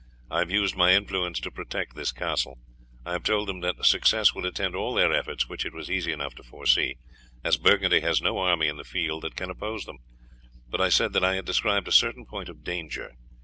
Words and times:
I 0.31 0.39
have 0.39 0.49
used 0.49 0.75
my 0.75 0.93
influence 0.95 1.39
to 1.41 1.51
protect 1.51 1.93
this 1.95 2.11
castle. 2.11 2.57
I 3.05 3.11
have 3.11 3.21
told 3.23 3.47
them 3.47 3.59
that 3.59 3.85
success 3.85 4.33
will 4.33 4.47
attend 4.47 4.75
all 4.75 4.95
their 4.95 5.13
efforts, 5.13 5.47
which 5.47 5.63
it 5.63 5.75
was 5.75 5.91
easy 5.91 6.11
enough 6.11 6.33
to 6.37 6.43
foresee, 6.43 6.95
as 7.43 7.55
Burgundy 7.57 7.99
has 7.99 8.19
no 8.19 8.39
army 8.39 8.67
in 8.67 8.77
the 8.77 8.83
field 8.83 9.21
that 9.21 9.35
can 9.35 9.51
oppose 9.51 9.85
them. 9.85 9.99
But 10.67 10.81
I 10.81 10.89
said 10.89 11.13
that 11.13 11.23
I 11.23 11.35
had 11.35 11.45
described 11.45 11.87
a 11.87 11.91
certain 11.91 12.25
point 12.25 12.49
of 12.49 12.63
danger. 12.63 13.13